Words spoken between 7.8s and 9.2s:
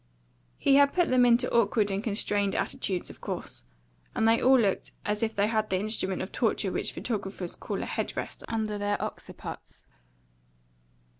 a head rest under their